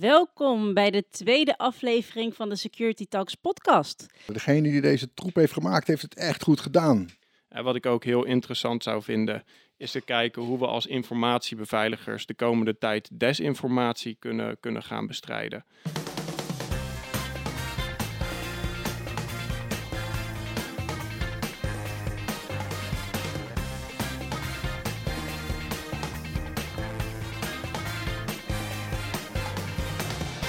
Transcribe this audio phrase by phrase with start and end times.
[0.00, 4.06] Welkom bij de tweede aflevering van de Security Talks podcast.
[4.26, 7.08] Degene die deze troep heeft gemaakt, heeft het echt goed gedaan.
[7.48, 9.44] En wat ik ook heel interessant zou vinden,
[9.76, 15.64] is te kijken hoe we als informatiebeveiligers de komende tijd desinformatie kunnen, kunnen gaan bestrijden.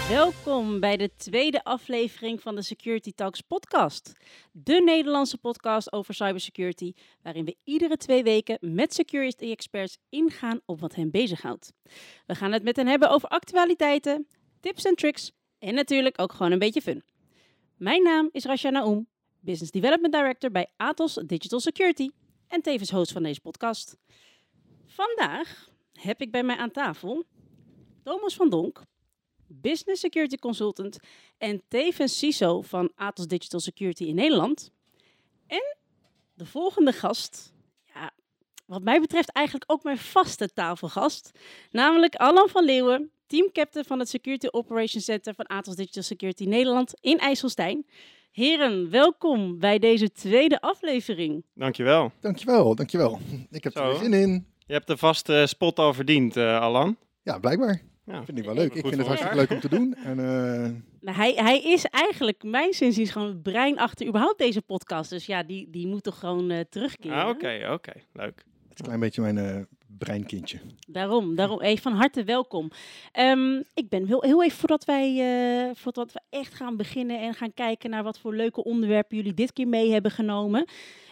[0.10, 4.14] Welkom bij de tweede aflevering van de Security Talks podcast.
[4.52, 10.80] De Nederlandse podcast over cybersecurity, waarin we iedere twee weken met security experts ingaan op
[10.80, 11.74] wat hen bezighoudt.
[12.26, 14.28] We gaan het met hen hebben over actualiteiten,
[14.60, 17.04] tips en tricks en natuurlijk ook gewoon een beetje fun.
[17.78, 19.08] Mijn naam is Rasha Naoum,
[19.40, 22.10] Business Development Director bij Atos Digital Security
[22.48, 23.98] en tevens host van deze podcast.
[24.86, 27.26] Vandaag heb ik bij mij aan tafel
[28.04, 28.82] Thomas van Donk,
[29.48, 31.00] Business Security Consultant
[31.38, 34.72] en tevens CISO van Atos Digital Security in Nederland.
[35.48, 35.78] En
[36.34, 37.54] de volgende gast,
[37.94, 38.12] ja,
[38.66, 41.32] wat mij betreft eigenlijk ook mijn vaste tafelgast,
[41.72, 46.94] namelijk Alan van Leeuwen, teamcaptain van het Security Operations Center van Atos Digital Security Nederland
[47.02, 47.86] in IJsselstein.
[48.32, 51.44] Heren, welkom bij deze tweede aflevering.
[51.54, 52.12] Dankjewel.
[52.20, 53.20] Dankjewel, dankjewel.
[53.52, 54.00] Ik heb er Zo.
[54.00, 54.48] zin in.
[54.66, 56.98] Je hebt de vaste spot al verdiend, eh, Alan.
[57.24, 57.82] Ja, blijkbaar.
[58.08, 58.74] Ja, Vind ik wel leuk.
[58.74, 59.96] Ik vind het hartstikke leuk om te doen.
[60.04, 64.62] En, eh, Nou, hij, hij is eigenlijk, mijn zinziens, gewoon het brein achter überhaupt deze
[64.62, 65.10] podcast.
[65.10, 67.18] Dus ja, die, die moet toch gewoon eh, terugkeren.
[67.18, 68.36] Ah, Oké, oké, leuk.
[68.36, 69.62] het is een klein beetje mijn eh,
[69.98, 70.60] breinkindje.
[70.88, 72.70] Daarom, daarom hey, van harte welkom.
[73.12, 77.34] Ehm, ik ben heel, heel even voordat wij eh, voordat we echt gaan beginnen en
[77.34, 80.66] gaan kijken naar wat voor leuke onderwerpen jullie dit keer mee hebben genomen,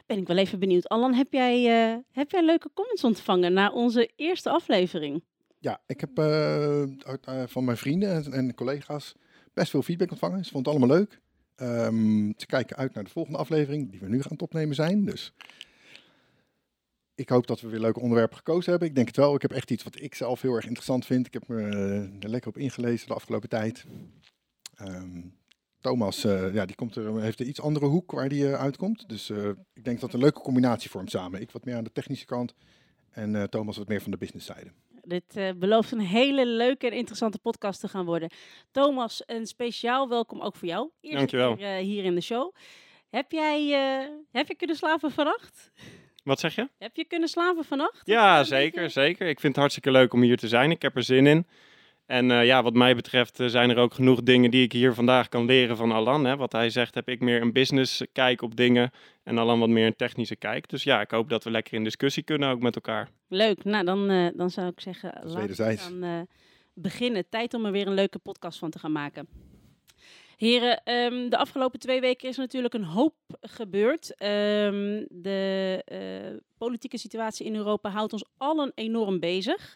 [0.05, 0.87] ben ik wel even benieuwd.
[0.89, 1.55] Alan, heb jij,
[1.91, 5.23] eh, heb jij leuke comments ontvangen na onze eerste aflevering?
[5.59, 9.15] Ja, ik heb eh, eh, van mijn vrienden en, collega's
[9.53, 10.45] best veel feedback ontvangen.
[10.45, 11.21] Ze vonden het allemaal leuk.
[11.55, 15.05] Ehm, ze kijken uit naar de volgende aflevering, die we nu gaan opnemen zijn.
[15.05, 15.33] Dus
[17.15, 18.89] ik hoop dat we weer leuke onderwerpen gekozen hebben.
[18.89, 19.35] Ik denk het wel.
[19.35, 21.27] Ik heb echt iets wat ik zelf heel erg interessant vind.
[21.27, 23.85] Ik heb me eh, er lekker op ingelezen de afgelopen tijd.
[24.75, 25.21] Ehm,
[25.79, 29.09] Thomas, ja, die komt er, heeft een iets andere hoek waar die uitkomt.
[29.09, 29.29] Dus
[29.73, 31.41] ik denk dat het een leuke combinatie vormt samen.
[31.41, 32.53] Ik wat meer aan de technische kant
[33.09, 34.71] en Thomas wat meer van de businesszijde.
[35.07, 38.29] Dit eh, belooft een hele leuke en interessante podcast te gaan worden.
[38.71, 40.89] Thomas, een speciaal welkom ook voor jou.
[41.01, 41.55] Eerste Dankjewel.
[41.55, 42.55] keer eh, hier in de show.
[43.09, 45.71] Heb jij eh, heb je kunnen slapen vannacht?
[46.23, 46.69] Wat zeg je?
[46.77, 48.01] Heb je kunnen slapen vannacht?
[48.03, 49.27] Ja, zeker, zeker.
[49.27, 50.71] Ik vind het hartstikke leuk om hier te zijn.
[50.71, 51.47] Ik heb er zin in.
[52.05, 54.93] En eh, ja, wat mij betreft eh, zijn er ook genoeg dingen die ik hier
[54.93, 56.25] vandaag kan leren van Alan.
[56.25, 56.35] Hè.
[56.35, 58.91] Wat hij zegt, heb ik meer een business kijk op dingen
[59.23, 60.69] en Alan wat meer een technische kijk.
[60.69, 63.09] Dus ja, ik hoop dat we lekker in discussie kunnen ook met elkaar.
[63.27, 66.21] Leuk, nou dan, eh, dan zou ik zeggen, laten we eh,
[66.73, 67.29] beginnen.
[67.29, 69.27] Tijd om er weer een leuke podcast van te gaan maken.
[70.37, 74.15] Heren, ehm, de afgelopen twee weken is natuurlijk een hoop gebeurd.
[74.15, 79.75] Ehm, de eh, politieke situatie in Europa houdt ons allen enorm bezig.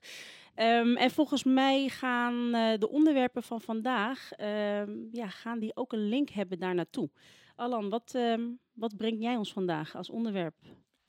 [0.59, 5.93] Ehm, en volgens mij gaan eh, de onderwerpen van vandaag, ehm, ja, gaan die ook
[5.93, 7.09] een link hebben daar naartoe.
[7.55, 8.41] Alan, wat, ehm,
[8.73, 10.55] wat breng jij ons vandaag als onderwerp?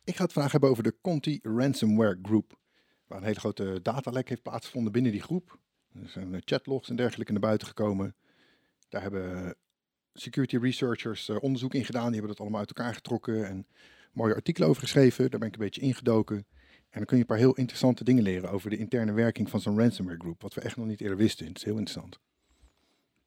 [0.05, 2.59] Ik ga het vandaag hebben over de Conti Ransomware Group.
[3.07, 5.59] Waar een hele grote datalek heeft plaatsgevonden binnen die groep.
[5.93, 8.15] Er zijn eh, chatlogs en dergelijke naar buiten gekomen.
[8.89, 9.55] Daar hebben
[10.13, 12.05] security researchers eh, onderzoek in gedaan.
[12.07, 13.67] Die hebben dat allemaal uit elkaar getrokken en
[14.13, 15.31] mooie artikelen over geschreven.
[15.31, 16.47] Daar ben ik een beetje ingedoken.
[16.91, 19.61] En dan kun je een paar heel interessante dingen leren over de interne werking van
[19.61, 20.43] zo'n ransomware group.
[20.43, 21.47] Wat we echt nog niet eerder wisten.
[21.47, 22.19] Het is heel interessant.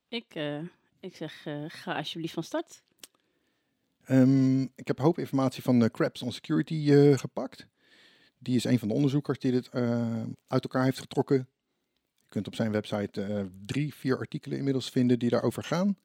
[0.07, 0.59] Ik, eh,
[0.99, 2.83] ik zeg, eh, ga alsjeblieft van start.
[4.03, 7.67] Ehm, ik heb een hoop informatie van uh, Krebs on Security eh, gepakt.
[8.39, 11.37] Die is een van de onderzoekers die dit eh, uit elkaar heeft getrokken.
[12.21, 15.97] Je kunt op zijn website eh, drie, vier artikelen inmiddels vinden die daarover gaan.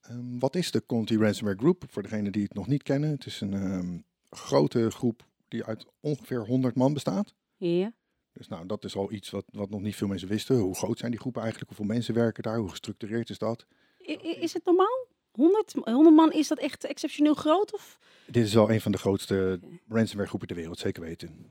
[0.00, 1.84] Ehm, wat is de Conti Ransomware Group?
[1.88, 3.10] Voor degenen die het nog niet kennen.
[3.10, 3.98] Het is een ehm,
[4.30, 7.34] grote groep die uit ongeveer 100 man bestaat.
[7.56, 7.92] Ja.
[8.32, 10.56] Dus nou, dat is al iets wat, wat nog niet veel mensen wisten.
[10.58, 11.70] Hoe groot zijn die groepen eigenlijk?
[11.76, 12.58] Hoeveel mensen werken daar?
[12.58, 13.66] Hoe gestructureerd is dat?
[14.08, 15.06] I- is het normaal?
[15.32, 17.72] 100, 100 man, is dat echt exceptioneel groot?
[17.74, 17.98] Of?
[18.26, 21.46] Dit is wel een van de grootste ransomware groepen ter wereld, zeker weten.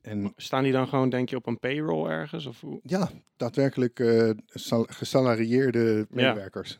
[0.00, 2.46] En Staan die dan gewoon, denk je, op een payroll ergens?
[2.46, 2.80] Of hoe?
[2.82, 6.78] ja, daadwerkelijk eh, sal- gesalarieerde medewerkers.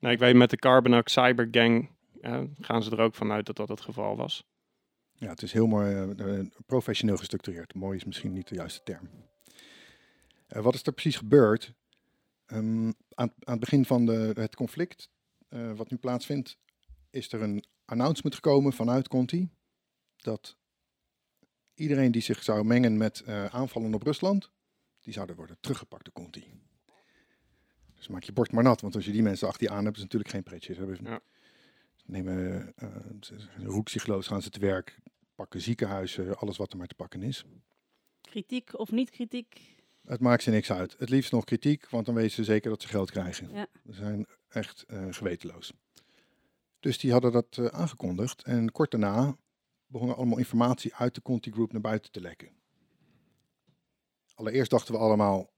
[0.00, 1.90] Nou, ik weet met de Carbonac Cybergang
[2.20, 4.44] eh, gaan ze er ook vanuit dat dat het geval was.
[5.24, 7.74] Ja, het is heel mooi eh, eh, professioneel gestructureerd.
[7.74, 9.08] Mooi is misschien niet de juiste term.
[10.46, 11.74] Eh, wat is er precies gebeurd?
[12.46, 15.10] Ehm, aan, aan het begin van de, het conflict,
[15.48, 16.58] wat nu plaatsvindt,
[17.10, 19.50] is er een announcement gekomen vanuit Conti
[20.16, 20.56] dat
[21.74, 24.50] iedereen die zich zou mengen met aanvallen op Rusland,
[25.00, 26.52] die zouden worden teruggepakt door Conti.
[27.94, 29.96] Dus maak je bord maar nat, want als je die mensen achter je aan hebt,
[29.96, 30.74] is het natuurlijk geen pretje.
[30.74, 31.20] Ze hebben, Ja.
[32.04, 32.88] nemen uh,
[33.64, 34.98] roekzichtloos, gaan ze te werk,
[35.34, 37.44] pakken ziekenhuizen, alles wat er maar te pakken is.
[38.20, 39.76] Kritiek of niet kritiek?
[40.04, 40.96] Het maakt ze niks uit.
[40.98, 43.50] Het liefst nog kritiek, want dan weten ze zeker dat ze geld krijgen.
[43.52, 43.66] Ja.
[43.86, 45.72] Ze zijn echt uh, gewetenloos.
[46.80, 48.42] Dus die hadden dat uh, aangekondigd.
[48.42, 49.36] En kort daarna
[49.86, 52.48] begonnen allemaal informatie uit de Conti Group naar buiten te lekken.
[54.34, 55.52] Allereerst dachten we allemaal,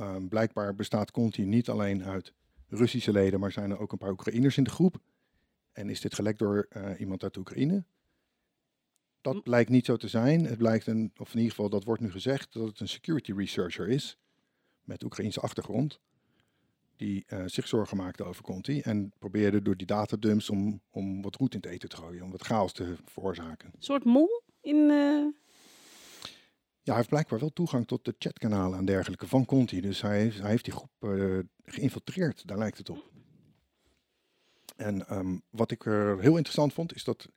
[0.00, 2.32] uh, blijkbaar bestaat Conti niet alleen uit
[2.68, 5.00] Russische leden, maar zijn er ook een paar Oekraïners in de groep.
[5.72, 7.84] En is dit gelekt door uh, iemand uit Oekraïne?
[9.22, 9.40] Dat Hm.
[9.40, 10.44] blijkt niet zo te zijn.
[10.44, 13.32] Het blijkt, een, of in ieder geval dat wordt nu gezegd, dat het een security
[13.32, 14.16] researcher is
[14.84, 16.00] met Oekraïnse achtergrond.
[16.96, 21.36] Die uh, zich zorgen maakte over Conti en probeerde door die datadumps om, om wat
[21.36, 23.68] roet in het eten te gooien, om wat chaos te veroorzaken.
[23.74, 24.76] Een soort mol in...
[24.76, 25.26] Uh...
[26.84, 29.80] Ja, hij heeft blijkbaar wel toegang tot de chatkanalen en dergelijke van Conti.
[29.80, 33.10] Dus hij, hij heeft die groep uh, geïnfiltreerd, daar lijkt het op.
[34.76, 37.28] En um, wat ik er heel interessant vond, is dat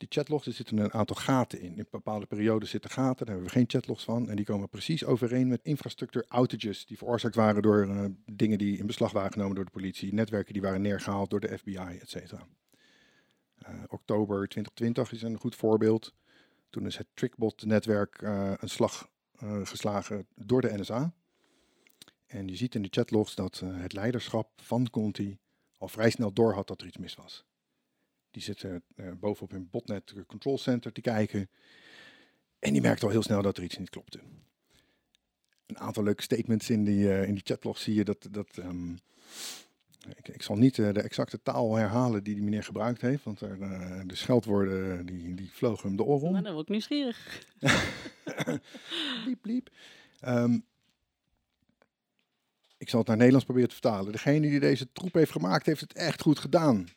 [0.00, 1.76] die chatlogs, er zitten een aantal gaten in.
[1.76, 4.28] In bepaalde periodes zitten gaten, daar hebben we geen chatlogs van.
[4.28, 8.78] En die komen precies overeen met infrastructuur outages die veroorzaakt waren door uh, dingen die
[8.78, 10.14] in beslag waren genomen door de politie.
[10.14, 12.46] Netwerken die waren neergehaald door de FBI, et cetera.
[13.68, 16.14] Uh, oktober 2020 is een goed voorbeeld.
[16.70, 19.08] Toen is het Trickbot-netwerk uh, een slag
[19.62, 21.12] geslagen door de NSA.
[22.26, 25.38] En je ziet in de chatlogs dat het leiderschap van Conti
[25.78, 27.44] al vrij snel door had dat er iets mis was.
[28.30, 31.50] Die zitten uh, bovenop hun botnet control center te kijken.
[32.58, 34.20] En die merkte al heel snel dat er iets niet klopte.
[35.66, 38.28] Een aantal leuke statements in die, uh, in die chatlog zie je dat.
[38.30, 38.98] dat um,
[40.16, 43.40] ik, ik, zal niet uh, de exacte taal herhalen die die meneer gebruikt heeft, want
[43.40, 43.58] er,
[44.06, 46.32] de scheldwoorden die, die vlogen hem de oren om.
[46.32, 47.46] Nou, dan word ik nieuwsgierig.
[49.24, 49.70] bliep, bliep.
[50.26, 50.64] Um,
[52.78, 54.12] ik zal het naar Nederlands proberen te vertalen.
[54.12, 56.88] Degene die deze troep heeft gemaakt, heeft het echt goed gedaan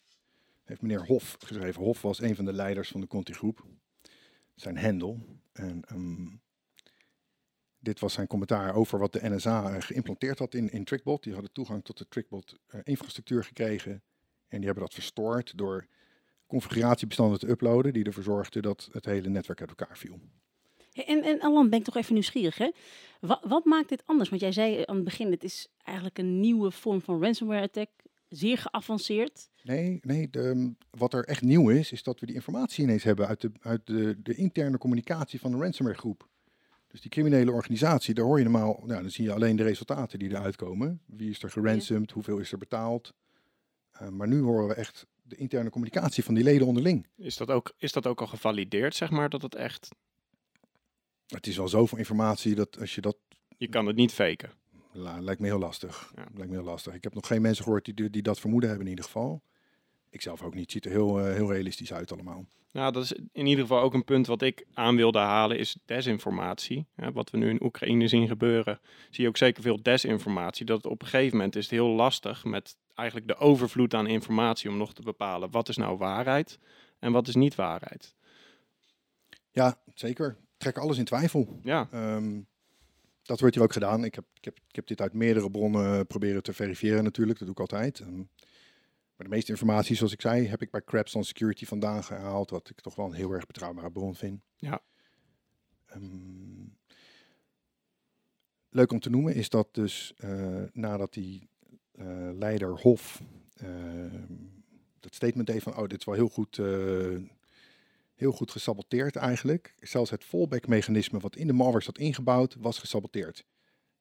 [0.63, 1.83] heeft meneer Hof geschreven.
[1.83, 3.65] Hof was een van de leiders van de Conti-groep.
[4.55, 5.19] Zijn hendel.
[5.51, 6.41] En um,
[7.79, 11.23] dit was zijn commentaar over wat de NSA geïmplanteerd had in, in Trickbot.
[11.23, 13.91] Die hadden toegang tot de Trickbot-infrastructuur uh, gekregen.
[14.47, 15.87] En die hebben dat verstoord door
[16.47, 20.19] configuratiebestanden te uploaden, die ervoor zorgden dat het hele netwerk uit elkaar viel.
[20.93, 22.71] En, en Alan, ben ik toch even nieuwsgierig, hè?
[23.19, 24.29] Wat, wat maakt dit anders?
[24.29, 27.89] Want jij zei aan het begin, het is eigenlijk een nieuwe vorm van ransomware-attack
[28.35, 29.49] zeer geavanceerd.
[29.63, 33.27] Nee, nee de, wat er echt nieuw is, is dat we die informatie ineens hebben
[33.27, 36.27] uit de, uit de, de interne communicatie van de ransomware groep.
[36.87, 40.19] Dus die criminele organisatie, daar hoor je normaal, nou, dan zie je alleen de resultaten
[40.19, 41.01] die eruit komen.
[41.05, 42.13] Wie is er geransomd, ja.
[42.13, 43.13] hoeveel is er betaald.
[44.01, 47.07] Uh, maar nu horen we echt de interne communicatie van die leden onderling.
[47.15, 49.89] Is dat ook, is dat ook al gevalideerd, zeg maar, dat het echt...
[51.27, 53.17] Het is wel zoveel informatie dat als je dat...
[53.57, 54.51] Je kan het niet faken.
[54.93, 56.11] Lijkt me heel lastig.
[56.15, 56.27] Ja.
[56.33, 56.93] Lijkt me heel lastig.
[56.93, 59.41] Ik heb nog geen mensen gehoord die, die dat vermoeden hebben in ieder geval.
[60.09, 60.63] Ik zelf ook niet.
[60.63, 62.45] Het ziet er heel, uh, heel realistisch uit allemaal.
[62.71, 65.77] Nou, dat is in ieder geval ook een punt wat ik aan wilde halen, is
[65.85, 66.85] desinformatie.
[66.95, 68.79] Ja, wat we nu in Oekraïne zien gebeuren,
[69.09, 70.65] zie je ook zeker veel desinformatie.
[70.65, 74.69] Dat op een gegeven moment is het heel lastig met eigenlijk de overvloed aan informatie
[74.69, 76.59] om nog te bepalen wat is nou waarheid
[76.99, 78.15] en wat is niet waarheid.
[79.51, 80.37] Ja, zeker.
[80.57, 81.59] Trek alles in twijfel.
[81.63, 81.87] Ja.
[81.93, 82.47] Um,
[83.23, 84.03] dat wordt hier ook gedaan.
[84.03, 87.39] Ik heb, ik, heb, ik heb dit uit meerdere bronnen proberen te verifiëren natuurlijk.
[87.39, 87.99] Dat doe ik altijd.
[87.99, 88.29] Um,
[89.15, 92.49] maar de meeste informatie, zoals ik zei, heb ik bij Crabstone Security vandaan gehaald.
[92.49, 94.41] Wat ik toch wel een heel erg betrouwbare bron vind.
[94.55, 94.81] Ja.
[95.95, 96.77] Um,
[98.69, 101.49] leuk om te noemen is dat dus uh, nadat die
[101.95, 103.21] uh, leider Hof
[103.63, 104.13] uh,
[104.99, 105.77] dat statement deed van...
[105.77, 107.19] oh, dit is wel heel goed, uh,
[108.15, 109.75] heel goed gesaboteerd eigenlijk.
[109.79, 113.45] Zelfs het fallback-mechanisme wat in de malware zat ingebouwd, was gesaboteerd.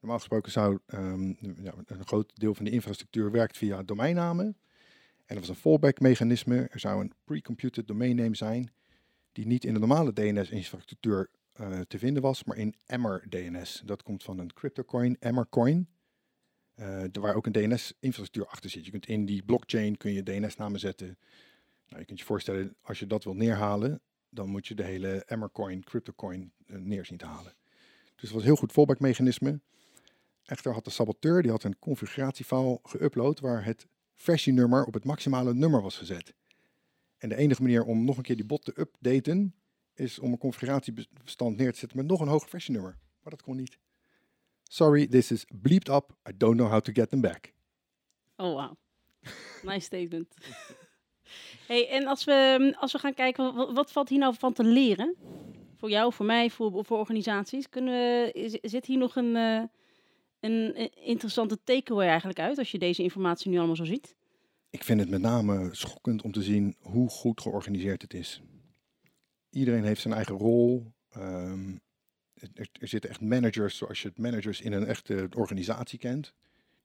[0.01, 4.47] Normaal gesproken zou um, ja, een groot deel van de infrastructuur werkt via domeinnamen.
[5.27, 6.69] En er was een fallback-mechanisme.
[6.71, 8.73] Er zou een pre-computed domainname zijn
[9.33, 13.83] die niet in de normale DNS-infrastructuur uh, te vinden was, maar in Emmer DNS.
[13.85, 15.89] Dat komt van een cryptocoin, Emmercoin.
[16.77, 18.85] Uh, waar ook een DNS-infrastructuur achter zit.
[18.85, 21.19] Je kunt in die blockchain kun je DNS-namen zetten.
[21.93, 25.25] Nou, je kunt je voorstellen, als je dat wil neerhalen, dan moet je de hele
[25.25, 27.55] Emmercoin, cryptocoin uh, neer zien te halen.
[28.15, 29.61] Dus het was een heel goed fallback-mechanisme.
[30.45, 35.55] Echter had de saboteur die had een configuratiefile geüpload waar het versienummer op het maximale
[35.55, 36.35] nummer was gezet.
[37.19, 39.55] En de enige manier om nog een keer die bot te updaten,
[39.95, 42.99] is om een configuratiebestand neer te zetten met nog een hoger versienummer.
[43.23, 43.79] Maar dat kon niet.
[44.63, 46.17] Sorry, this is bleeped up.
[46.29, 47.53] I don't know how to get them back.
[48.37, 48.77] Oh, wow.
[49.73, 50.35] nice statement.
[51.67, 55.15] hey, en als we, als we gaan kijken, wat, valt hier nou van te leren?
[55.77, 57.69] Voor jou, voor mij, voor, voor organisaties.
[57.69, 59.63] Kunnen we, zit hier nog een, uh,
[60.41, 64.15] een eh, interessante takeaway eigenlijk uit als je deze informatie nu allemaal zo ziet?
[64.71, 68.43] Ik vind het met name schokkend om te zien hoe goed georganiseerd het is.
[69.51, 70.93] Iedereen heeft zijn eigen rol.
[71.11, 71.77] Ehm,
[72.55, 76.35] er, zitten echt managers, zoals je het managers in een echte organisatie kent.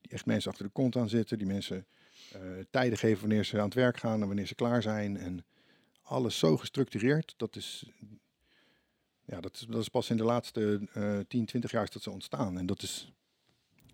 [0.01, 1.37] Die echt mensen achter de kont aan zitten.
[1.37, 1.85] Die mensen
[2.69, 5.17] tijden geven wanneer ze aan het werk gaan en wanneer ze klaar zijn.
[5.17, 5.45] En
[6.01, 7.33] alles zo gestructureerd.
[7.37, 7.89] Dat is,
[9.25, 12.03] ja, dat is, dat is pas in de laatste uh, 10, 20 jaar is dat
[12.03, 12.57] ze ontstaan.
[12.57, 13.11] En dat is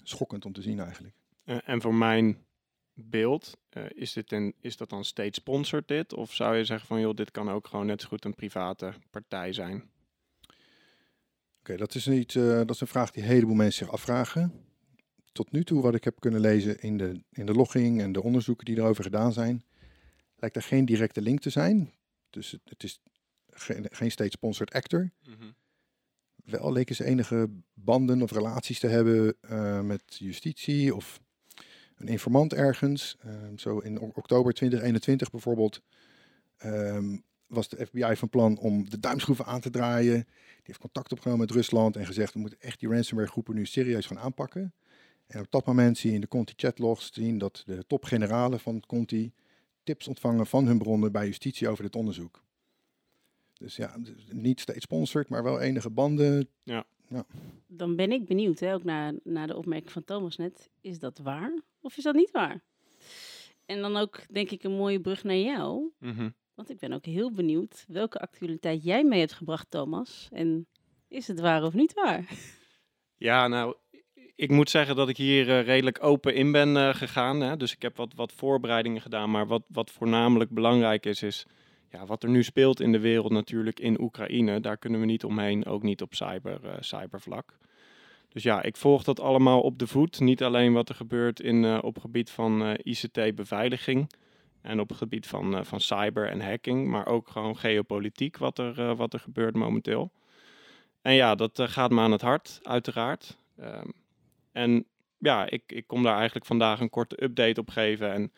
[0.04, 1.16] schokkend om te zien eigenlijk.
[1.46, 2.46] Uh, en voor mijn
[2.94, 6.14] beeld, uh, is, dit een, is dat dan steeds sponsored dit?
[6.14, 8.94] Of zou je zeggen van joh, dit kan ook gewoon net zo goed een private
[9.10, 9.76] partij zijn?
[9.76, 9.86] Oké,
[11.60, 14.73] okay, dat, is niet, uh, dat is een vraag die een heleboel mensen zich afvragen.
[15.34, 18.24] Tot nu toe, wat ik heb kunnen lezen in de, in de logging en de
[18.24, 19.64] onderzoeken die erover gedaan zijn,
[20.36, 21.94] lijkt er geen directe link te zijn.
[22.30, 23.02] Dus het, het is
[23.50, 25.12] geen, geen state sponsored actor.
[25.24, 25.56] Mm -hmm.
[26.44, 31.22] Wel leken ze enige banden of relaties te hebben uh, met justitie of
[31.96, 33.18] een informant ergens.
[33.26, 35.82] Um, zo in oktober 2021 bijvoorbeeld
[36.66, 40.24] um, was de FBI van plan om de duimschroeven aan te draaien.
[40.24, 43.66] Die heeft contact opgenomen met Rusland en gezegd we moeten echt die ransomware groepen nu
[43.66, 44.74] serieus gaan aanpakken.
[45.34, 48.84] En op dat moment zie je in de Conti chatlogs zien dat de topgeneralen van
[48.88, 49.34] Conti
[49.84, 52.44] tips ontvangen van hun bronnen bij justitie over dit onderzoek.
[53.54, 53.96] Dus ja,
[54.32, 56.50] niet steeds sponsored, maar wel enige banden.
[56.64, 56.86] Ja.
[57.08, 57.26] ja.
[57.68, 60.70] Dan ben ik benieuwd, hè, ook naar, naar de opmerking van Thomas net.
[60.82, 62.64] Is dat waar of is dat niet waar?
[63.66, 65.92] En dan ook, denk ik, een mooie brug naar jou.
[66.00, 66.34] Mm -hmm.
[66.54, 70.30] Want ik ben ook heel benieuwd welke actualiteit jij mee hebt gebracht, Thomas.
[70.32, 70.68] En
[71.08, 72.30] is het waar of niet waar?
[73.18, 73.76] Ja, nou,
[74.36, 77.42] ik moet zeggen dat ik hier uh, redelijk open in ben uh, gegaan.
[77.42, 77.58] Hè.
[77.58, 79.32] Dus ik heb wat, wat voorbereidingen gedaan.
[79.32, 81.46] Maar wat, wat voornamelijk belangrijk is, is
[81.90, 84.60] ja, wat er nu speelt in de wereld natuurlijk in Oekraïne.
[84.60, 87.58] Daar kunnen we niet omheen, ook niet op cyber, uh, cybervlak.
[88.30, 90.20] Dus ja, ik volg dat allemaal op de voet.
[90.20, 94.12] Niet alleen wat er gebeurt in, op gebied van ICT-beveiliging
[94.62, 99.14] en op gebied van, van cyber en hacking, maar ook gewoon geopolitiek wat er, wat
[99.14, 100.12] er gebeurt momenteel.
[101.02, 103.38] En ja, dat gaat me aan het hart, uiteraard.
[103.60, 103.94] Um,
[104.54, 104.86] en
[105.18, 108.14] ja, ik, ik kom daar eigenlijk vandaag een korte update op geven.
[108.14, 108.32] En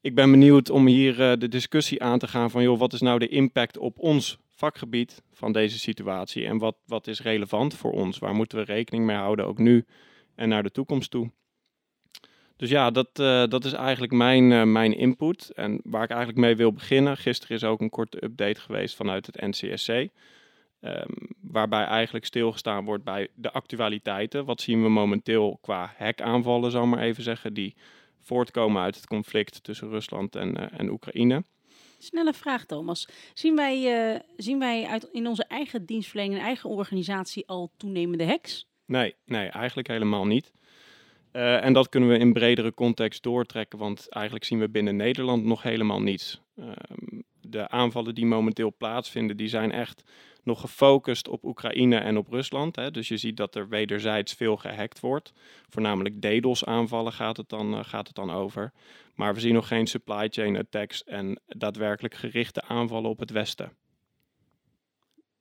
[0.00, 3.00] ik ben benieuwd om hier uh, de discussie aan te gaan van, joh, wat is
[3.00, 6.46] nou de impact op ons vakgebied van deze situatie?
[6.46, 8.18] En wat, wat is relevant voor ons?
[8.18, 9.84] Waar moeten we rekening mee houden, ook nu
[10.34, 11.30] en naar de toekomst toe?
[12.56, 15.50] Dus ja, dat, uh, dat is eigenlijk mijn, uh, mijn input.
[15.54, 17.16] En waar ik eigenlijk mee wil beginnen.
[17.16, 20.08] Gisteren is ook een korte update geweest vanuit het NCSC.
[20.84, 24.44] Um, waarbij eigenlijk stilgestaan wordt bij de actualiteiten.
[24.44, 27.74] Wat zien we momenteel qua hackaanvallen, zal ik maar even zeggen, die
[28.20, 31.44] voortkomen uit het conflict tussen Rusland en, uh, en Oekraïne.
[31.98, 33.08] Snelle vraag, Thomas.
[33.34, 38.66] Zien wij, uh, zien wij uit, in onze eigen dienstverlening, eigen organisatie al toenemende hacks?
[38.86, 40.52] Nee, nee eigenlijk helemaal niet.
[41.32, 45.44] Uh, en dat kunnen we in bredere context doortrekken, want eigenlijk zien we binnen Nederland
[45.44, 46.40] nog helemaal niets.
[46.58, 50.02] Um, de aanvallen die momenteel plaatsvinden, die zijn echt
[50.42, 52.76] nog gefocust op Oekraïne en op Rusland.
[52.76, 52.90] Hè.
[52.90, 55.32] Dus je ziet dat er wederzijds veel gehackt wordt.
[55.68, 58.72] Voornamelijk DDoS-aanvallen gaat, het dan, uh, gaat het dan over.
[59.14, 63.72] Maar we zien nog geen supply chain attacks en daadwerkelijk gerichte aanvallen op het Westen.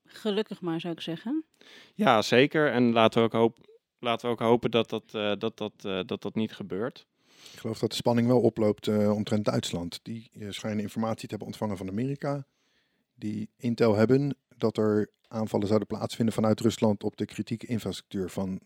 [0.05, 1.43] Gelukkig maar, zou ik zeggen.
[1.93, 2.71] Ja, zeker.
[2.71, 3.57] En laten we ook, hoop,
[4.01, 7.05] laten we ook hopen dat dat, uh, dat, dat, uh, dat, dat niet gebeurt.
[7.53, 9.99] Ik geloof dat de spanning wel oploopt uh, omtrent Duitsland.
[10.03, 12.45] Die schijnen informatie te hebben ontvangen van Amerika.
[13.15, 18.59] Die intel hebben dat er aanvallen zouden plaatsvinden vanuit Rusland op de kritieke infrastructuur van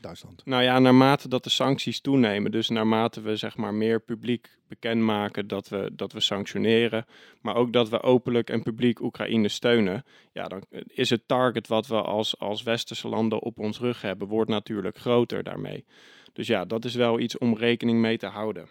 [0.00, 0.44] Duitsland.
[0.44, 5.46] Nou ja, naarmate dat de sancties toenemen, dus naarmate we zeg maar meer publiek bekendmaken
[5.46, 7.06] dat we, dat we sanctioneren,
[7.40, 11.86] maar ook dat we openlijk en publiek Oekraïne steunen, ja, dan is het target wat
[11.86, 15.84] we als, als westerse landen op ons rug hebben, wordt natuurlijk groter daarmee.
[16.32, 18.68] Dus ja, dat is wel iets om rekening mee te houden.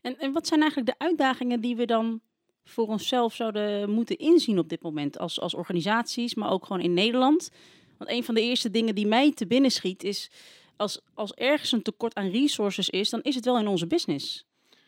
[0.00, 2.20] En, en wat zijn eigenlijk de uitdagingen die we dan
[2.64, 6.94] voor onszelf zouden moeten inzien op dit moment als, als organisaties, maar ook gewoon in
[6.94, 7.50] Nederland?
[8.02, 10.30] Want een van de eerste dingen die mij te binnen schiet is,
[10.76, 14.46] als, als ergens een tekort aan resources is, dan is het wel in onze business.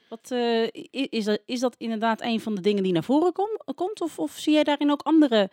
[0.09, 3.49] Wat, uh, is, dat, is dat inderdaad een van de dingen die naar voren kom,
[3.75, 4.01] komt?
[4.01, 5.51] Of, of zie jij daarin ook andere,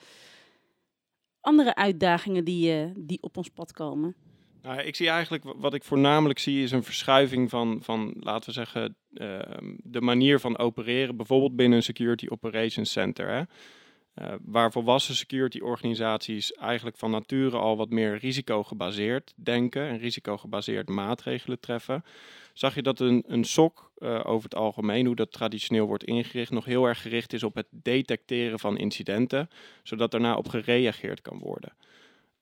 [1.42, 4.16] andere uitdagingen die, uh, die op ons pad komen?
[4.62, 8.52] Nou, ik zie eigenlijk, wat ik voornamelijk zie, is een verschuiving van, van laten we
[8.52, 9.40] zeggen, uh,
[9.78, 13.30] de manier van opereren, bijvoorbeeld binnen een Security Operations Center.
[13.30, 13.44] Hè.
[14.16, 20.90] Uh, waar volwassen security organisaties eigenlijk van nature al wat meer risicogebaseerd denken en risicogebaseerd
[20.90, 22.04] maatregelen treffen,
[22.54, 26.52] zag je dat een, een SOC uh, over het algemeen, hoe dat traditioneel wordt ingericht,
[26.52, 29.50] nog heel erg gericht is op het detecteren van incidenten,
[29.84, 31.74] zodat daarna op gereageerd kan worden.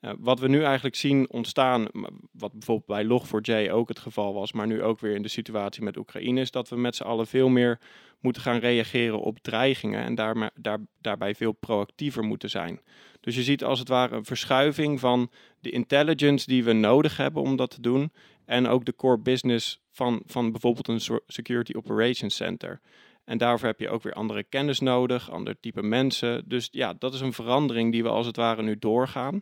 [0.01, 1.87] Uh, wat we nu eigenlijk zien ontstaan,
[2.31, 5.83] wat bijvoorbeeld bij Log4j ook het geval was, maar nu ook weer in de situatie
[5.83, 7.79] met Oekraïne, is dat we met z'n allen veel meer
[8.19, 12.81] moeten gaan reageren op dreigingen en daar, daar, daarbij veel proactiever moeten zijn.
[13.19, 17.41] Dus je ziet als het ware een verschuiving van de intelligence die we nodig hebben
[17.41, 18.11] om dat te doen
[18.45, 22.81] en ook de core business van, van bijvoorbeeld een Security Operations Center.
[23.25, 26.43] En daarvoor heb je ook weer andere kennis nodig, ander type mensen.
[26.47, 29.41] Dus ja, dat is een verandering die we als het ware nu doorgaan.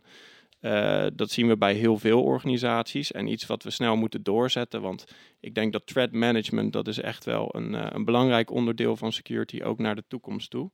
[0.60, 4.80] Uh, dat zien we bij heel veel organisaties en iets wat we snel moeten doorzetten.
[4.80, 5.04] Want
[5.40, 9.12] ik denk dat threat management, dat is echt wel een, uh, een belangrijk onderdeel van
[9.12, 10.70] security, ook naar de toekomst toe.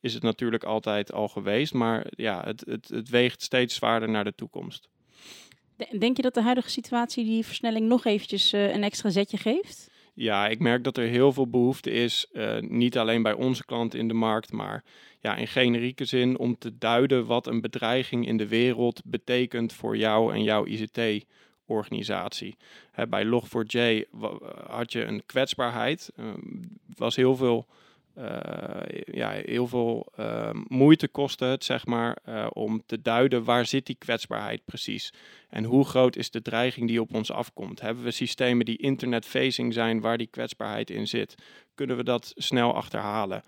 [0.00, 4.24] Is het natuurlijk altijd al geweest, maar ja, het, het, het weegt steeds zwaarder naar
[4.24, 4.88] de toekomst.
[5.98, 9.90] Denk je dat de huidige situatie die versnelling nog eventjes uh, een extra zetje geeft?
[10.14, 13.98] Ja, ik merk dat er heel veel behoefte is, uh, niet alleen bij onze klanten
[13.98, 14.84] in de markt, maar
[15.20, 19.96] ja, in generieke zin om te duiden wat een bedreiging in de wereld betekent voor
[19.96, 22.56] jou en jouw ICT-organisatie.
[23.08, 24.08] Bij Log4j
[24.66, 26.26] had je een kwetsbaarheid, uh,
[26.96, 27.66] was heel veel
[29.04, 33.86] ja, heel veel uh, moeite kostte het, zeg maar, uh, om te duiden waar zit
[33.86, 35.12] die kwetsbaarheid precies.
[35.48, 37.80] En hoe groot is de dreiging die op ons afkomt.
[37.80, 41.34] Hebben we systemen die internet-facing zijn waar die kwetsbaarheid in zit?
[41.74, 43.42] Kunnen we dat snel achterhalen?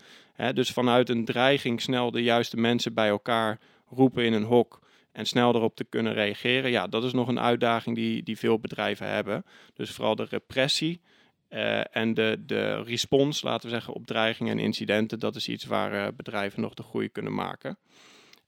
[0.52, 3.58] Dus vanuit een dreiging snel de juiste mensen bij elkaar
[3.88, 4.80] roepen in een hok
[5.12, 6.70] en snel erop te kunnen reageren.
[6.70, 9.44] Ja, dat is nog een uitdaging die, die veel bedrijven hebben.
[9.74, 11.00] Dus vooral de repressie
[11.50, 15.64] uh, en de, de respons, laten we zeggen, op dreigingen en incidenten, dat is iets
[15.64, 17.78] waar uh, bedrijven nog de groei kunnen maken.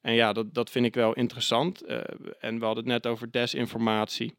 [0.00, 1.88] En ja, dat, dat vind ik wel interessant.
[1.88, 2.00] Uh,
[2.40, 4.36] en we hadden het net over desinformatie.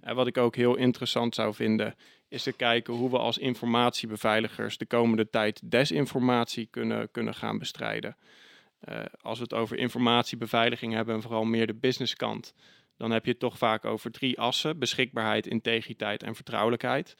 [0.00, 1.94] En wat ik ook heel interessant zou vinden,
[2.28, 8.16] is te kijken hoe we als informatiebeveiligers de komende tijd desinformatie kunnen, kunnen gaan bestrijden.
[9.20, 12.54] als we het over informatiebeveiliging hebben en vooral meer de businesskant,
[12.96, 17.16] dan heb je het toch vaak over drie assen: beschikbaarheid, integriteit en vertrouwelijkheid.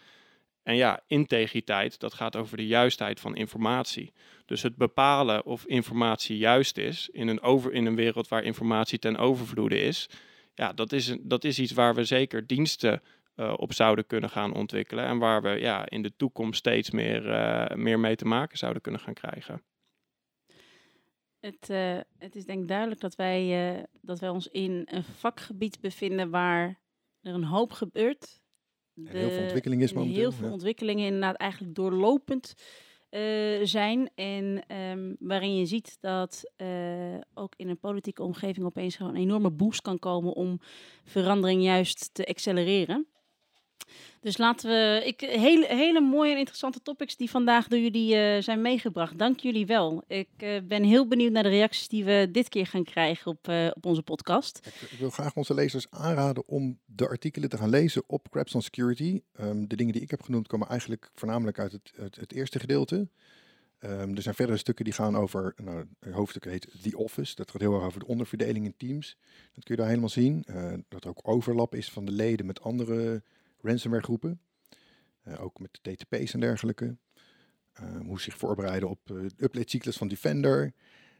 [0.64, 4.12] En ja, integriteit, dat gaat over de juistheid van informatie.
[4.46, 8.98] Dus het bepalen of informatie juist is in een, over, in een wereld waar informatie
[8.98, 10.09] ten overvloede is,
[10.55, 13.03] ja, dat is, dat is iets waar we zeker diensten
[13.37, 17.27] uh, op zouden kunnen gaan ontwikkelen en waar we ja, in de toekomst steeds meer,
[17.27, 19.62] uh, meer mee te maken zouden kunnen gaan krijgen.
[21.40, 25.81] Het, uh, het is denk ik duidelijk dat wij, dat wij ons in een vakgebied
[25.81, 26.81] bevinden waar
[27.20, 28.42] er een hoop gebeurt
[28.94, 30.20] de, heel veel ontwikkeling is momenteel.
[30.20, 30.52] Heel veel ja.
[30.52, 32.54] ontwikkelingen inderdaad eigenlijk doorlopend
[33.11, 33.20] uh,
[33.62, 34.11] zijn.
[34.14, 36.68] En um, waarin je ziet dat uh,
[37.35, 40.61] ook in een politieke omgeving opeens gewoon een enorme boost kan komen om
[41.04, 43.07] verandering juist te accelereren.
[44.24, 45.02] Dus laten we.
[45.04, 49.18] Ik, hele, hele mooie en interessante topics die vandaag door jullie uh, zijn meegebracht.
[49.18, 50.02] Dank jullie wel.
[50.06, 53.48] Ik uh, ben heel benieuwd naar de reacties die we dit keer gaan krijgen op,
[53.48, 54.60] uh, op onze podcast.
[54.90, 58.62] Ik, wil graag onze lezers aanraden om de artikelen te gaan lezen op Crabs on
[58.62, 59.22] Security.
[59.40, 63.08] Um, de dingen die ik heb genoemd komen eigenlijk voornamelijk uit het, het, eerste gedeelte.
[63.80, 67.34] Um, er zijn verdere stukken die gaan over, nou, het hoofdstuk heet The Office.
[67.34, 69.16] Dat gaat heel erg over de onderverdeling in teams.
[69.52, 70.44] Dat kun je daar helemaal zien.
[70.88, 73.22] dat er ook overlap is van de leden met andere
[73.64, 74.40] ransomware groepen.
[75.29, 76.96] Uh, ook met de TTP's en dergelijke.
[77.81, 80.72] Uh, hoe zich voorbereiden op uh, de update-cyclus van Defender.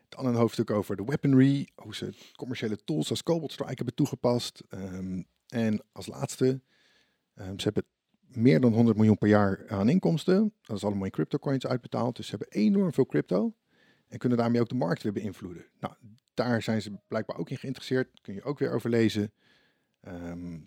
[0.09, 1.69] Dan een hoofdstuk over de weaponry.
[1.75, 4.63] Hoe ze commerciële tools als Cobalt Strike hebben toegepast.
[4.69, 6.61] Um, en als laatste,
[7.35, 7.85] um, ze hebben
[8.21, 10.53] meer dan 100 miljoen per jaar aan inkomsten.
[10.63, 12.17] Dat is allemaal in cryptocoins uitbetaald.
[12.17, 13.55] Dus ze hebben enorm veel crypto.
[14.09, 15.67] En kunnen daarmee ook de markt weer beïnvloeden.
[15.81, 15.95] Nou,
[16.35, 18.21] daar zijn ze blijkbaar ook in geïnteresseerd.
[18.21, 19.33] Kun je ook weer over lezen.
[20.01, 20.65] Um,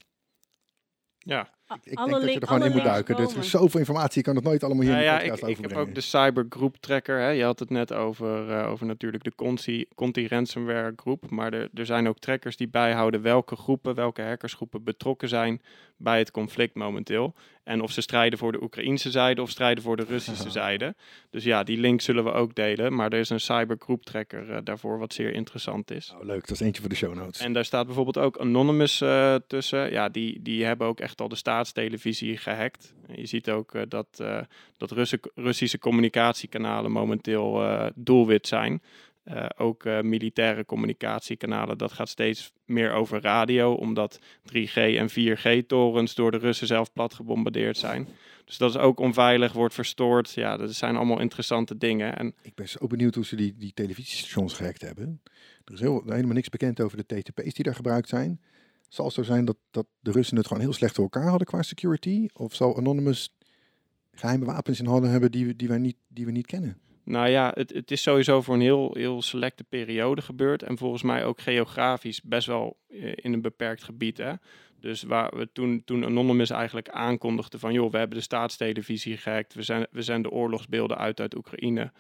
[1.18, 1.57] ja.
[1.68, 3.16] Ik, ik denk dat je er gewoon in moet duiken.
[3.16, 5.42] Dus er is zoveel informatie, je kan het nooit allemaal hier nou in de podcast
[5.42, 7.20] ja, ik, ik heb ook de cybergroep tracker.
[7.20, 7.30] Hè.
[7.30, 11.30] Je had het net over, uh, over natuurlijk de Conti, Conti ransomware groep.
[11.30, 15.62] Maar er, er zijn ook trackers die bijhouden welke groepen, welke hackersgroepen betrokken zijn
[15.98, 17.34] bij het conflict momenteel.
[17.64, 20.96] En of ze strijden voor de Oekraïnse zijde of strijden voor de Russische zijde.
[21.30, 22.96] Dus ja, die link zullen we ook delen.
[22.96, 26.14] Maar er is een cybergroep tracker uh, daarvoor, wat zeer interessant is.
[26.18, 27.40] Oh, leuk, dat is eentje voor de show notes.
[27.40, 29.92] En daar staat bijvoorbeeld ook Anonymous uh, tussen.
[29.92, 32.94] Ja, die, die hebben ook echt al de staatstelevisie gehackt.
[33.12, 34.24] Je ziet ook uh, dat,
[34.78, 37.64] dat Russen, Russische communicatiekanalen momenteel
[37.96, 38.82] doelwit zijn.
[39.58, 44.20] Ook uh, militaire communicatiekanalen, dat gaat steeds meer over radio, omdat
[44.54, 48.08] 3G en 4G-torens door de Russen zelf plat gebombardeerd zijn.
[48.46, 50.32] Dus dat is ook onveilig, wordt verstoord.
[50.32, 52.18] Ja, dat zijn allemaal interessante dingen.
[52.18, 55.22] En ik ben zo benieuwd hoe ze die, die televisiestations gehackt hebben.
[55.66, 58.42] Er is helemaal niks bekend over de TTP's die daar gebruikt zijn.
[58.88, 61.48] Zal het zo zijn dat, dat de Russen het gewoon heel slecht voor elkaar hadden
[61.48, 62.28] qua security?
[62.34, 63.30] Of zal Anonymous
[64.12, 66.78] geheime wapens in hadden hebben die, die, wij niet, die we niet kennen?
[67.04, 70.64] Nou ja, het, het is sowieso voor een heel, heel selecte periode gebeurd.
[70.64, 74.18] En volgens mij ook geografisch best wel eh, in een beperkt gebied.
[74.18, 74.34] Hè?
[74.80, 77.74] Dus waar we toen, toen Anonymous eigenlijk aankondigde van...
[77.74, 79.54] joh, we hebben de staatstelevisie gehackt.
[79.54, 81.92] We zijn, we zijn de oorlogsbeelden uit uit Oekraïne.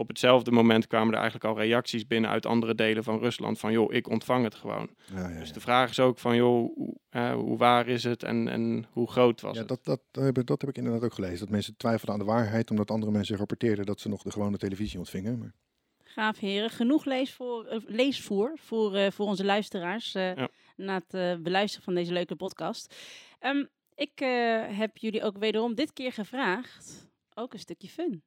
[0.00, 3.58] Op hetzelfde moment kwamen er eigenlijk al reacties binnen uit andere delen van Rusland.
[3.58, 4.90] Van joh, ik ontvang het gewoon.
[5.14, 5.54] Ja, ja, Dus ja.
[5.54, 9.10] de vraag is ook van joh, hoe, hè, hoe waar is het en, en hoe
[9.10, 9.68] groot was Ja, het?
[9.68, 11.38] dat, dat, dat, heb, ik- dat heb ik inderdaad ook gelezen.
[11.38, 14.56] Dat mensen twijfelden aan de waarheid, omdat andere mensen rapporteerden dat ze nog de gewone
[14.56, 15.38] televisie ontvingen.
[15.38, 15.52] Maar
[16.04, 20.48] Gaaf heren, genoeg leesvoer, eh, leesvoer voor, eh, voor onze luisteraars eh, Ja.
[20.76, 22.94] na het beluisteren van deze leuke podcast.
[23.38, 28.22] Ehm, ik eh, heb jullie ook wederom dit keer gevraagd, ook een stukje fun.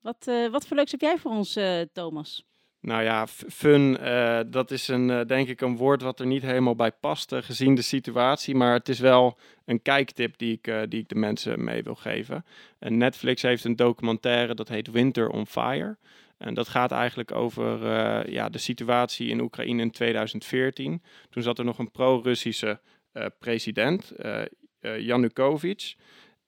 [0.00, 2.46] Wat, eh, wat voor leuks heb jij voor ons, eh, Thomas?
[2.80, 6.74] Nou ja, fun, eh, dat is een, denk ik een woord wat er niet helemaal
[6.74, 8.54] bij past, gezien de situatie.
[8.54, 12.44] Maar het is wel een kijktip die ik, die ik de mensen mee wil geven.
[12.78, 15.98] En Netflix heeft een documentaire, dat heet Winter on Fire.
[16.36, 21.02] En dat gaat eigenlijk over ja, de situatie in Oekraïne in 2014.
[21.30, 22.80] Toen zat er nog een pro-Russische
[23.38, 24.42] president, eh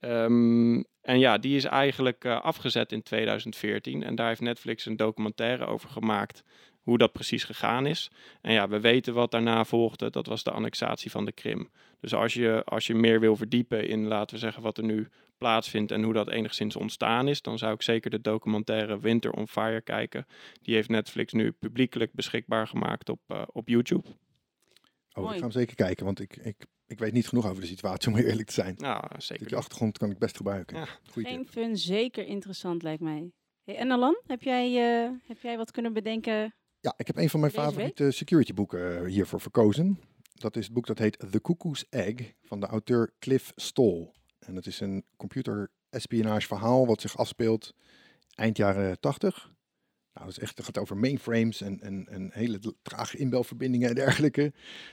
[0.00, 0.24] eh.
[0.24, 4.02] Ehm, en ja, die is eigenlijk eh, afgezet in 2014.
[4.02, 6.44] En daar heeft Netflix een documentaire over gemaakt
[6.80, 8.10] hoe dat precies gegaan is.
[8.40, 10.10] En ja, we weten wat daarna volgde.
[10.10, 11.70] Dat was de annexatie van de Krim.
[12.00, 15.08] Dus als je, als je meer wil verdiepen in, laten we zeggen, wat er nu
[15.38, 19.48] plaatsvindt en hoe dat enigszins ontstaan is, dan zou ik zeker de documentaire Winter on
[19.48, 20.26] Fire kijken.
[20.62, 24.08] Die heeft Netflix nu publiekelijk beschikbaar gemaakt op, eh, op YouTube.
[24.08, 24.14] oh,
[25.16, 25.28] Mooi.
[25.28, 28.12] ik ga hem zeker kijken, want ik, ik, ik weet niet genoeg over de situatie,
[28.12, 28.74] om eerlijk te zijn.
[28.78, 29.22] Nou, zeker.
[29.22, 30.76] stukje achtergrond kan ik best gebruiken.
[30.76, 30.86] Ja.
[31.02, 31.48] Geen tip.
[31.48, 33.32] fun, zeker interessant lijkt mij.
[33.64, 36.54] Hey, en Alan, heb jij, eh, heb jij wat kunnen bedenken?
[36.80, 37.62] Ja, ik heb een van mijn week?
[37.62, 40.00] favoriete security boeken eh, hiervoor verkozen.
[40.32, 44.12] Dat is het boek dat heet The Cuckoo's Egg van de auteur Cliff Stoll.
[44.38, 47.74] En dat is een computer espionage verhaal wat zich afspeelt
[48.34, 49.50] eind jaren 80.
[50.12, 53.94] Nou, dat is echt, het gaat over mainframes en, en, en hele trage inbelverbindingen en
[53.94, 54.52] dergelijke.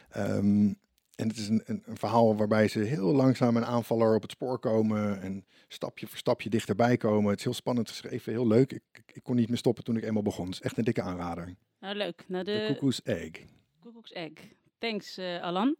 [0.09, 0.73] Ehm,
[1.17, 4.31] en het is een, een, een verhaal waarbij ze heel langzaam een aanvaller op het
[4.31, 7.29] spoor komen en stapje voor stapje dichterbij komen.
[7.29, 8.71] Het is heel spannend geschreven, heel leuk.
[8.71, 10.45] Ik, ik, ik kon niet meer stoppen toen ik eenmaal begon.
[10.45, 11.55] Het is echt een dikke aanrader.
[11.79, 12.23] Nou, leuk.
[12.27, 13.31] Nou, De Cuckoo's Egg.
[13.79, 14.31] Koekoeks Egg.
[14.77, 15.75] Thanks, eh, Alan.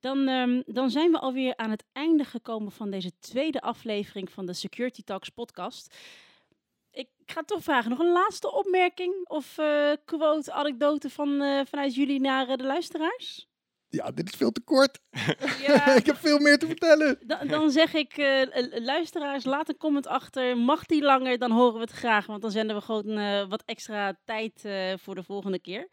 [0.00, 4.46] Dan, ehm, dan zijn we alweer aan het einde gekomen van deze tweede aflevering van
[4.46, 5.96] de Security Talks podcast.
[6.90, 11.94] Ik ga toch vragen, nog een laatste opmerking of eh, quote, anekdote van, eh, vanuit
[11.94, 13.48] jullie naar de luisteraars?
[13.94, 14.98] Ja, dit is veel te kort.
[15.66, 17.18] Ja, ik heb veel meer te vertellen.
[17.26, 18.42] dan, dan zeg ik, eh,
[18.82, 20.58] luisteraars, laat een comment achter.
[20.58, 22.26] Mag die langer, dan horen we het graag.
[22.26, 25.88] Want dan zenden we gewoon eh, wat extra tijd eh, voor de volgende keer.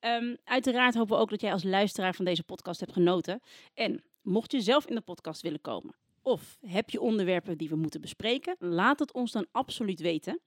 [0.00, 3.40] Ehm, uiteraard hopen we ook dat jij als luisteraar van deze podcast hebt genoten.
[3.74, 7.76] En mocht je zelf in de podcast willen komen, of heb je onderwerpen die we
[7.76, 10.40] moeten bespreken, laat het ons dan absoluut weten.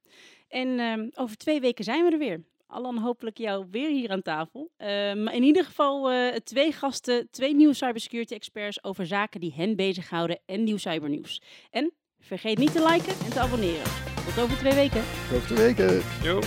[0.47, 2.43] En ehm, over twee weken zijn we er weer.
[2.67, 4.71] Allan, hopelijk jou weer hier aan tafel.
[4.77, 9.53] Ehm, maar in ieder geval eh, twee gasten, twee nieuwe cybersecurity experts over zaken die
[9.55, 11.41] hen bezighouden en nieuw cybernieuws.
[11.69, 13.91] En vergeet niet te liken en te abonneren.
[14.25, 15.03] Tot over twee weken.
[15.31, 16.01] Tot de weken.
[16.23, 16.39] Yo.